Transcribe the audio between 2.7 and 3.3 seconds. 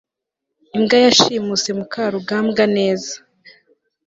neza